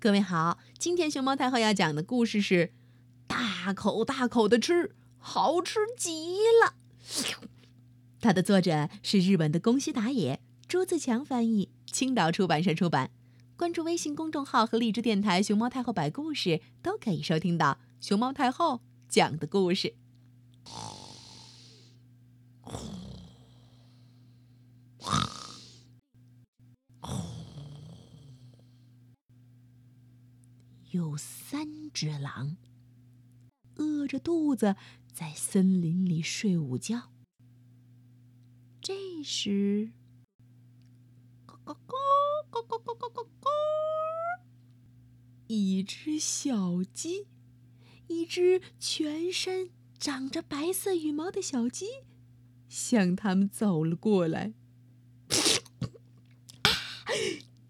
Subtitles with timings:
[0.00, 2.72] 各位好，今天熊猫太后要讲的故事是
[3.26, 6.74] 大口大口的吃，好吃极了。
[8.20, 13.10] 它的作者是日本的宫西达也，朱自强翻译，青岛出版社出版。
[13.56, 19.96] 关注微信公众号和荔枝电台“熊猫太后摆故事”，都可以收听到熊猫太后讲的故事。
[30.90, 32.56] 有三只狼，
[33.76, 34.74] 饿着肚子
[35.12, 37.10] 在森林里睡午觉。
[38.80, 39.92] 这时，
[41.44, 41.76] 咯咯
[42.50, 43.50] 咯咯咯咯咯咯咯，
[45.46, 47.26] 一只小鸡，
[48.06, 51.86] 一只全身长着白色羽毛的小鸡，
[52.66, 54.54] 向他们走了过来。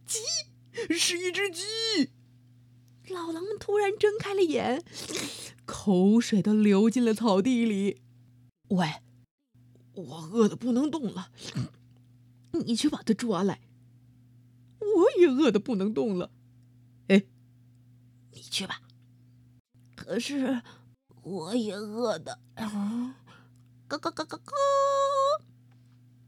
[0.06, 0.20] 鸡，
[0.96, 2.12] 是一只鸡。
[3.18, 4.84] 老狼们突然睁开了眼，
[5.66, 8.00] 口水都流进了草地里。
[8.68, 8.86] 喂，
[9.92, 11.32] 我饿得不能动了，
[12.52, 13.60] 你去把它抓来。
[14.78, 16.30] 我也饿得不能动了。
[17.08, 17.24] 哎，
[18.30, 18.80] 你去吧。
[19.96, 20.62] 可是
[21.22, 22.38] 我也饿的。
[23.88, 24.54] 咯咯咯咯咯！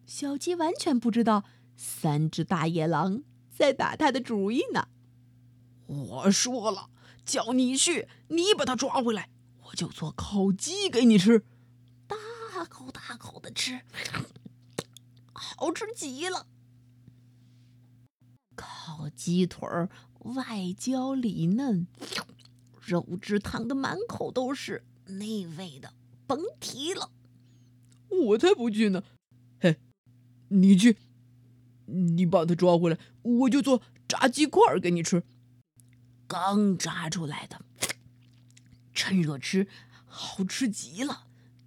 [0.06, 1.44] 小鸡完全不知道
[1.76, 4.88] 三只大野狼在打它的主意呢。
[5.90, 6.88] 我说了，
[7.24, 9.28] 叫你去，你把他抓回来，
[9.64, 11.44] 我就做烤鸡给你吃，
[12.06, 12.16] 大
[12.66, 13.80] 口大口的吃，
[15.32, 16.46] 好吃极了。
[18.54, 21.88] 烤鸡腿儿外焦里嫩，
[22.80, 25.92] 肉汁淌得满口都是，那味的
[26.28, 27.10] 甭提了。
[28.10, 29.02] 我才不去呢！
[29.58, 29.80] 嘿，
[30.50, 30.96] 你去，
[31.86, 35.24] 你把他抓回来，我就做炸鸡块给你吃。
[36.30, 37.60] 刚炸出来的，
[38.94, 39.66] 趁热吃，
[40.06, 41.26] 好吃极了，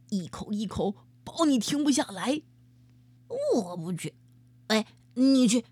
[0.09, 2.43] 一口一口保你停不下来。
[3.55, 4.15] 我不去，
[4.67, 4.85] 哎，
[5.15, 5.65] 你去，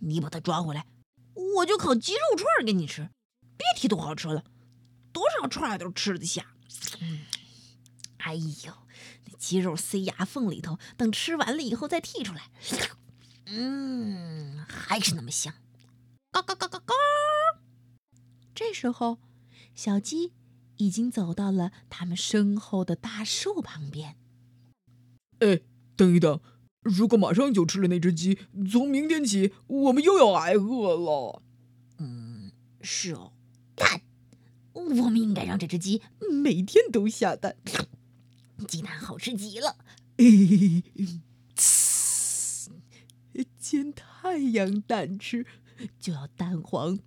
[0.00, 0.84] 你把它抓回来，
[1.32, 3.08] 我就烤鸡肉串给你吃。
[3.56, 4.44] 别提多好吃了，
[5.12, 6.54] 多少串都吃得下。
[8.18, 8.74] 哎呦，
[9.24, 12.50] 那鸡肉塞牙缝里头，等吃完了以后再剔出来，
[13.46, 15.54] 嗯，还是那么香。
[18.76, 19.18] 时候，
[19.74, 20.32] 小鸡
[20.76, 24.16] 已经走到了他们身后的大树旁边。
[25.38, 25.60] 哎，
[25.96, 26.40] 等一等！
[26.82, 28.38] 如果马上就吃了那只鸡，
[28.70, 31.42] 从明天起我们又要挨饿了。
[31.98, 33.32] 嗯，是哦。
[33.74, 34.02] 蛋，
[34.72, 36.02] 我们应该让这只鸡
[36.42, 37.56] 每天都下蛋。
[38.68, 39.78] 鸡蛋好吃极了。
[43.58, 45.46] 煎太阳蛋吃，
[45.98, 46.98] 就要蛋黄。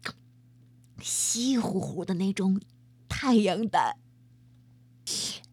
[1.02, 2.62] 稀乎乎的那种
[3.08, 3.98] 太阳蛋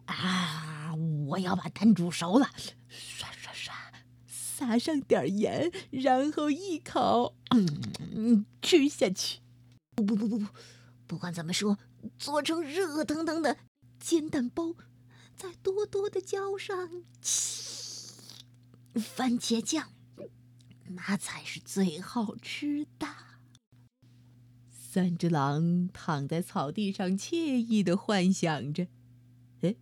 [0.07, 0.95] 啊！
[1.29, 2.51] 我要把蛋煮熟了，
[2.89, 3.75] 刷刷刷，
[4.27, 9.41] 撒上点盐，然后一烤，嗯，吃下去。
[9.95, 10.47] 不不不不不，
[11.07, 11.79] 不管怎么说，
[12.19, 13.59] 做成热腾腾的
[13.99, 14.75] 煎蛋包，
[15.35, 17.03] 再多多的浇上
[18.95, 19.91] 番茄酱，
[20.85, 23.07] 那才是最好吃的。
[24.97, 28.87] 三只狼躺在草地上，惬意的幻想着
[29.61, 29.77] ：“哎，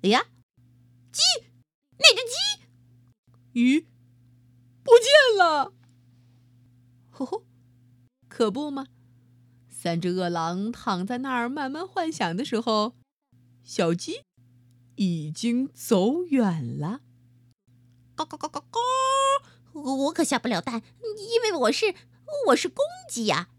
[0.00, 0.24] 哎呀，
[1.12, 1.20] 鸡！
[1.98, 2.62] 那只鸡，
[3.52, 3.80] 鱼
[4.82, 5.74] 不见了！”
[7.12, 7.42] 吼吼，
[8.26, 8.86] 可不吗？
[9.68, 12.94] 三只饿狼躺在那儿慢慢幻想的时候，
[13.62, 14.22] 小鸡
[14.94, 17.02] 已经走远了。
[18.14, 18.80] 咯咯咯咯咯！
[20.06, 21.94] 我可下不了蛋，因为我是
[22.46, 23.50] 我是公鸡呀。